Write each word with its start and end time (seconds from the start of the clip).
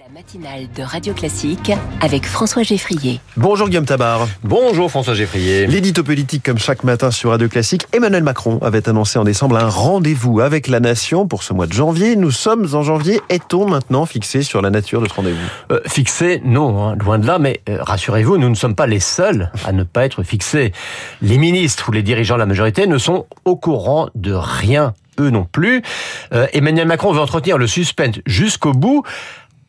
La 0.00 0.08
matinale 0.14 0.66
de 0.74 0.82
Radio 0.82 1.12
Classique 1.12 1.72
avec 2.00 2.24
François 2.24 2.62
Geffrier. 2.62 3.20
Bonjour 3.36 3.68
Guillaume 3.68 3.84
Tabar. 3.84 4.26
Bonjour 4.42 4.90
François 4.90 5.12
Geffrier. 5.12 5.66
L'édito 5.66 6.02
politique 6.02 6.42
comme 6.42 6.56
chaque 6.56 6.84
matin 6.84 7.10
sur 7.10 7.30
Radio 7.30 7.50
Classique, 7.50 7.86
Emmanuel 7.92 8.22
Macron 8.22 8.58
avait 8.62 8.88
annoncé 8.88 9.18
en 9.18 9.24
décembre 9.24 9.58
un 9.58 9.68
rendez-vous 9.68 10.40
avec 10.40 10.68
la 10.68 10.80
nation 10.80 11.26
pour 11.26 11.42
ce 11.42 11.52
mois 11.52 11.66
de 11.66 11.74
janvier. 11.74 12.16
Nous 12.16 12.30
sommes 12.30 12.66
en 12.74 12.82
janvier. 12.82 13.20
Est-on 13.28 13.68
maintenant 13.68 14.06
fixé 14.06 14.42
sur 14.42 14.62
la 14.62 14.70
nature 14.70 15.02
de 15.02 15.08
ce 15.08 15.12
rendez-vous? 15.12 15.36
Euh, 15.70 15.80
Fixé, 15.86 16.40
non, 16.46 16.82
hein, 16.82 16.96
loin 16.96 17.18
de 17.18 17.26
là, 17.26 17.38
mais 17.38 17.60
euh, 17.68 17.82
rassurez-vous, 17.82 18.38
nous 18.38 18.48
ne 18.48 18.54
sommes 18.54 18.76
pas 18.76 18.86
les 18.86 19.00
seuls 19.00 19.52
à 19.66 19.72
ne 19.72 19.82
pas 19.82 20.06
être 20.06 20.22
fixés. 20.22 20.72
Les 21.20 21.36
ministres 21.36 21.90
ou 21.90 21.92
les 21.92 22.02
dirigeants 22.02 22.36
de 22.36 22.40
la 22.40 22.46
majorité 22.46 22.86
ne 22.86 22.96
sont 22.96 23.26
au 23.44 23.56
courant 23.56 24.08
de 24.14 24.32
rien 24.32 24.94
eux 25.18 25.28
non 25.28 25.44
plus. 25.44 25.82
Euh, 26.32 26.46
Emmanuel 26.54 26.86
Macron 26.86 27.12
veut 27.12 27.20
entretenir 27.20 27.58
le 27.58 27.66
suspense 27.66 28.16
jusqu'au 28.24 28.72
bout 28.72 29.02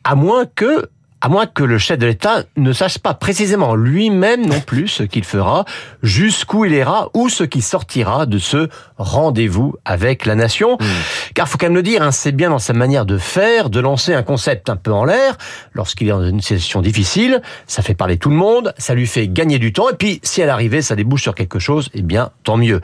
à 0.04 0.14
moins 0.14 0.46
que 0.46 0.88
à 1.22 1.28
moins 1.28 1.46
que 1.46 1.62
le 1.62 1.78
chef 1.78 1.98
de 1.98 2.06
l'État 2.06 2.42
ne 2.56 2.72
sache 2.72 2.98
pas 2.98 3.14
précisément 3.14 3.76
lui-même 3.76 4.44
non 4.44 4.60
plus 4.60 4.88
ce 4.88 5.04
qu'il 5.04 5.22
fera, 5.22 5.64
jusqu'où 6.02 6.64
il 6.64 6.72
ira 6.72 7.10
ou 7.14 7.28
ce 7.28 7.44
qui 7.44 7.62
sortira 7.62 8.26
de 8.26 8.38
ce 8.38 8.68
rendez-vous 8.98 9.76
avec 9.84 10.26
la 10.26 10.34
nation. 10.34 10.76
Car 10.76 10.86
hmm. 10.86 11.32
Car 11.34 11.48
faut 11.48 11.58
quand 11.58 11.66
même 11.66 11.76
le 11.76 11.82
dire, 11.82 12.02
hein, 12.02 12.10
c'est 12.10 12.32
bien 12.32 12.50
dans 12.50 12.58
sa 12.58 12.72
manière 12.72 13.06
de 13.06 13.18
faire, 13.18 13.70
de 13.70 13.78
lancer 13.78 14.14
un 14.14 14.24
concept 14.24 14.68
un 14.68 14.74
peu 14.74 14.92
en 14.92 15.04
l'air, 15.04 15.36
lorsqu'il 15.74 16.08
est 16.08 16.10
dans 16.10 16.26
une 16.26 16.40
situation 16.40 16.80
difficile, 16.80 17.40
ça 17.68 17.82
fait 17.82 17.94
parler 17.94 18.16
tout 18.16 18.30
le 18.30 18.36
monde, 18.36 18.74
ça 18.78 18.94
lui 18.94 19.06
fait 19.06 19.28
gagner 19.28 19.60
du 19.60 19.72
temps, 19.72 19.90
et 19.90 19.94
puis 19.94 20.20
si 20.24 20.42
à 20.42 20.46
l'arrivée 20.46 20.82
ça 20.82 20.96
débouche 20.96 21.22
sur 21.22 21.36
quelque 21.36 21.60
chose, 21.60 21.88
eh 21.94 22.02
bien 22.02 22.30
tant 22.42 22.56
mieux. 22.56 22.80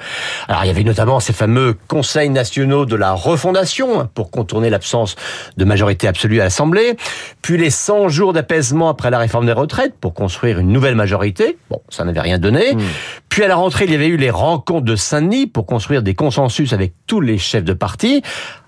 Alors 0.46 0.64
il 0.64 0.68
y 0.68 0.70
avait 0.70 0.84
notamment 0.84 1.18
ces 1.18 1.32
fameux 1.32 1.76
conseils 1.88 2.30
nationaux 2.30 2.86
de 2.86 2.94
la 2.94 3.12
refondation, 3.12 4.00
hein, 4.00 4.10
pour 4.14 4.30
contourner 4.30 4.70
l'absence 4.70 5.16
de 5.56 5.64
majorité 5.64 6.06
absolue 6.06 6.40
à 6.40 6.44
l'Assemblée, 6.44 6.96
puis 7.42 7.58
les 7.58 7.70
100 7.70 8.08
jours 8.08 8.27
d'apaisement 8.32 8.88
après 8.88 9.10
la 9.10 9.18
réforme 9.18 9.46
des 9.46 9.52
retraites 9.52 9.94
pour 10.00 10.14
construire 10.14 10.58
une 10.58 10.72
nouvelle 10.72 10.94
majorité. 10.94 11.58
Bon, 11.70 11.80
ça 11.88 12.04
n'avait 12.04 12.20
rien 12.20 12.38
donné. 12.38 12.74
Hmm. 12.74 12.80
Puis 13.28 13.42
à 13.42 13.48
la 13.48 13.56
rentrée, 13.56 13.84
il 13.84 13.92
y 13.92 13.94
avait 13.94 14.08
eu 14.08 14.16
les 14.16 14.30
rencontres 14.30 14.84
de 14.84 14.96
Saint-Denis 14.96 15.46
pour 15.46 15.66
construire 15.66 16.02
des 16.02 16.14
consensus 16.14 16.72
avec 16.72 16.94
tous 17.06 17.20
les 17.20 17.38
chefs 17.38 17.64
de 17.64 17.72
parti. 17.72 18.22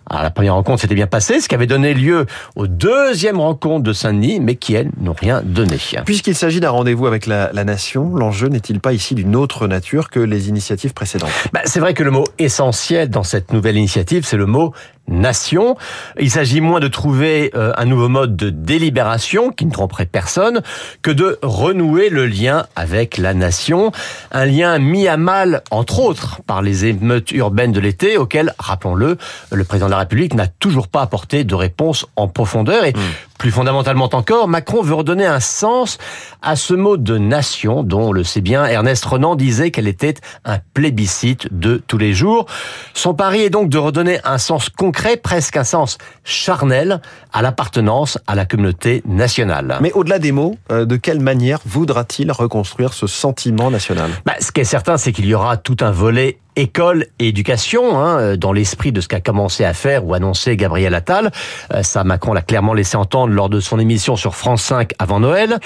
Alors, 0.08 0.25
la 0.25 0.30
première 0.30 0.55
rencontre 0.55 0.80
s'était 0.80 0.97
bien 0.97 1.06
passée, 1.06 1.41
ce 1.41 1.48
qui 1.48 1.55
avait 1.55 1.69
donné 1.69 1.94
lieu 1.94 2.27
aux 2.56 2.66
deuxième 2.66 3.38
rencontre 3.38 3.84
de 3.84 3.92
Saint-Denis, 3.92 4.41
mais 4.41 4.56
qui, 4.56 4.75
elles, 4.75 4.91
n'ont 5.00 5.14
rien 5.16 5.41
donné. 5.44 5.77
Puisqu'il 6.05 6.34
s'agit 6.34 6.58
d'un 6.58 6.70
rendez-vous 6.70 7.06
avec 7.06 7.27
la, 7.27 7.53
la 7.53 7.62
nation, 7.62 8.16
l'enjeu 8.16 8.48
n'est-il 8.48 8.81
pas 8.81 8.92
ici 8.92 9.14
d'une 9.14 9.36
autre 9.36 9.69
nature 9.69 10.11
que 10.11 10.19
les 10.19 10.48
initiatives 10.48 10.94
précédentes? 10.94 11.31
Bah, 11.53 11.61
C'est 11.64 11.78
vrai 11.78 11.94
que 11.94 12.03
le 12.03 12.11
mot 12.11 12.25
essentiel 12.38 13.08
dans 13.08 13.22
cette 13.22 13.53
nouvelle 13.53 13.77
initiative, 13.77 14.25
c'est 14.27 14.36
le 14.36 14.47
mot 14.47 14.72
nation. 15.11 15.77
Il 16.19 16.31
s'agit 16.31 16.61
moins 16.61 16.81
de 16.81 16.88
trouver 16.88 17.50
euh, 17.55 17.72
un 17.77 17.84
nouveau 17.84 18.08
mode 18.08 18.36
de 18.36 18.50
délibération 18.50 19.50
qui 19.50 19.66
ne 19.66 19.70
tromperait 19.70 20.06
personne 20.06 20.62
que 21.03 21.11
de 21.11 21.38
renouer 21.42 22.08
le 22.08 22.27
lien 22.27 22.66
avec 22.77 23.19
la 23.19 23.34
nation, 23.34 23.92
un 24.31 24.44
lien 24.51 24.79
mis 24.79 25.09
à 25.09 25.17
mal 25.17 25.62
entre 25.70 26.01
autres 26.01 26.41
par 26.47 26.62
les 26.62 26.84
émeutes 26.84 27.31
urbaines 27.33 27.73
de 27.73 27.81
l'été 27.81 28.19
auxquelles, 28.19 28.55
rappelons-le, 28.59 29.17
le 29.51 29.65
président 29.65 29.87
de 29.87 29.93
la 29.93 29.98
République 29.98 30.34
n'a 30.34 30.47
toujours 30.47 30.89
pas 30.89 31.03
apporté 31.03 31.45
de 31.45 31.55
réponse 31.55 32.06
en 32.17 32.29
profondeur 32.29 32.84
et 32.84 32.93
hmm. 32.93 33.30
Plus 33.41 33.53
fondamentalement 33.53 34.11
encore, 34.13 34.49
Macron 34.49 34.83
veut 34.83 34.93
redonner 34.93 35.25
un 35.25 35.41
sens 35.41 35.97
à 36.43 36.57
ce 36.57 36.75
mot 36.75 36.99
de 36.99 37.17
nation 37.17 37.83
dont, 37.83 38.09
on 38.09 38.13
le 38.13 38.23
sait 38.23 38.43
bien, 38.43 38.67
Ernest 38.67 39.03
Renan 39.03 39.35
disait 39.35 39.71
qu'elle 39.71 39.89
était 39.89 40.13
un 40.45 40.59
plébiscite 40.75 41.49
de 41.51 41.83
tous 41.87 41.97
les 41.97 42.13
jours. 42.13 42.45
Son 42.93 43.15
pari 43.15 43.41
est 43.41 43.49
donc 43.49 43.71
de 43.71 43.79
redonner 43.79 44.19
un 44.25 44.37
sens 44.37 44.69
concret, 44.69 45.17
presque 45.17 45.57
un 45.57 45.65
sens 45.65 45.97
charnel, 46.23 47.01
à 47.33 47.41
l'appartenance 47.41 48.19
à 48.27 48.35
la 48.35 48.45
communauté 48.45 49.03
nationale. 49.07 49.79
Mais 49.81 49.93
au-delà 49.93 50.19
des 50.19 50.33
mots, 50.33 50.57
euh, 50.71 50.85
de 50.85 50.97
quelle 50.97 51.21
manière 51.21 51.61
voudra-t-il 51.65 52.31
reconstruire 52.33 52.93
ce 52.93 53.07
sentiment 53.07 53.71
national? 53.71 54.11
Bah, 54.27 54.35
Ce 54.41 54.53
qui 54.53 54.61
est 54.61 54.65
certain, 54.65 54.99
c'est 54.99 55.13
qu'il 55.13 55.25
y 55.25 55.33
aura 55.33 55.57
tout 55.57 55.79
un 55.81 55.93
volet 55.93 56.37
école 56.56 57.06
et 57.19 57.28
éducation, 57.28 57.99
hein, 57.99 58.19
euh, 58.19 58.37
dans 58.37 58.53
l'esprit 58.53 58.93
de 58.93 59.00
ce 59.00 59.09
qu'a 59.09 59.21
commencé 59.21 59.65
à 59.65 59.75
faire 59.75 60.05
ou 60.06 60.15
annoncé 60.15 60.56
Gabriel 60.56 60.94
Attal. 60.94 61.31
Euh, 61.72 61.83
ça, 61.83 62.05
Macron 62.05 62.33
l'a 62.33 62.43
clairement 62.43 62.75
laissé 62.75 62.97
entendre 62.97 63.33
lors 63.33 63.49
de 63.49 63.61
son 63.61 63.78
émission 63.78 64.16
sur 64.16 64.34
France 64.34 64.62
5 64.62 64.93
avant 64.99 65.21
Noël. 65.21 65.59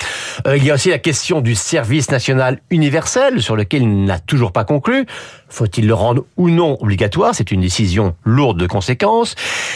Euh, 0.46 0.56
il 0.56 0.64
y 0.64 0.70
a 0.70 0.74
aussi 0.74 0.90
la 0.90 0.98
question 0.98 1.40
du 1.40 1.54
service 1.54 2.10
national 2.10 2.60
universel, 2.70 3.42
sur 3.42 3.56
lequel 3.56 3.82
il 3.82 4.04
n'a 4.04 4.18
toujours 4.18 4.52
pas 4.52 4.64
conclu. 4.64 5.06
Faut-il 5.48 5.86
le 5.86 5.94
rendre 5.94 6.24
ou 6.36 6.50
non 6.50 6.76
obligatoire? 6.80 7.34
C'est 7.34 7.50
une 7.50 7.60
décision 7.60 8.14
lourde 8.24 8.58
de 8.58 8.66
conséquences. 8.66 9.34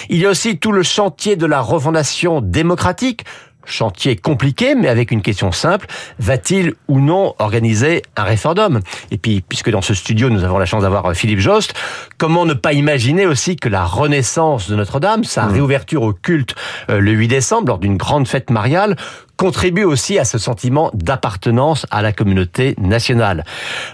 Il 0.09 0.19
y 0.19 0.27
a 0.27 0.31
aussi 0.31 0.59
tout 0.59 0.73
le 0.73 0.83
chantier 0.83 1.37
de 1.37 1.47
la 1.47 1.61
refondation 1.61 2.41
démocratique 2.41 3.25
chantier 3.71 4.17
compliqué, 4.17 4.75
mais 4.75 4.89
avec 4.89 5.11
une 5.11 5.23
question 5.23 5.53
simple. 5.53 5.87
Va-t-il 6.19 6.75
ou 6.89 7.01
non 7.01 7.35
organiser 7.39 8.03
un 8.17 8.25
référendum? 8.25 8.81
Et 9.11 9.19
puis, 9.19 9.43
puisque 9.47 9.71
dans 9.71 9.83
ce 9.83 9.95
studio, 9.95 10.31
nous 10.31 10.45
avons 10.45 10.59
la 10.59 10.67
chance 10.67 10.83
d'avoir 10.83 11.07
euh, 11.07 11.15
Philippe 11.15 11.41
Jost, 11.41 11.75
comment 12.17 12.47
ne 12.47 12.55
pas 12.55 12.73
imaginer 12.73 13.27
aussi 13.27 13.57
que 13.57 13.69
la 13.69 13.85
renaissance 13.85 14.71
de 14.71 14.77
Notre-Dame, 14.77 15.25
sa 15.25 15.47
mmh. 15.47 15.53
réouverture 15.53 16.03
au 16.03 16.13
culte 16.13 16.55
euh, 16.91 17.01
le 17.01 17.13
8 17.13 17.29
décembre, 17.29 17.69
lors 17.69 17.79
d'une 17.79 17.97
grande 17.97 18.27
fête 18.29 18.51
mariale, 18.51 18.97
contribue 19.37 19.85
aussi 19.85 20.19
à 20.19 20.25
ce 20.25 20.37
sentiment 20.37 20.91
d'appartenance 20.95 21.87
à 21.91 22.03
la 22.03 22.13
communauté 22.13 22.75
nationale? 22.79 23.45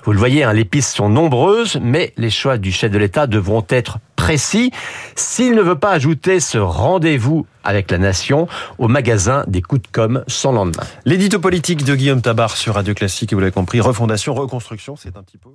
Vous 0.04 0.12
le 0.12 0.18
voyez, 0.18 0.42
hein, 0.42 0.52
les 0.52 0.64
pistes 0.64 0.96
sont 0.96 1.08
nombreuses, 1.08 1.78
mais 1.82 2.12
les 2.16 2.30
choix 2.30 2.56
du 2.58 2.72
chef 2.72 2.90
de 2.90 2.98
l'État 2.98 3.26
devront 3.26 3.64
être 3.68 3.98
précis 4.24 4.70
s'il 5.16 5.54
ne 5.54 5.60
veut 5.60 5.78
pas 5.78 5.90
ajouter 5.90 6.40
ce 6.40 6.56
rendez-vous 6.56 7.46
avec 7.62 7.90
la 7.90 7.98
nation 7.98 8.48
au 8.78 8.88
magasin 8.88 9.44
des 9.48 9.60
coups 9.60 9.82
de 9.82 9.88
com 9.92 10.24
sans 10.28 10.50
lendemain. 10.50 10.82
L'édito 11.04 11.38
politique 11.38 11.84
de 11.84 11.94
Guillaume 11.94 12.22
Tabar 12.22 12.56
sur 12.56 12.74
Radio 12.74 12.94
Classique, 12.94 13.34
vous 13.34 13.40
l'avez 13.40 13.52
compris, 13.52 13.82
refondation, 13.82 14.32
reconstruction, 14.32 14.96
c'est 14.96 15.18
un 15.18 15.22
petit 15.22 15.36
peu... 15.36 15.50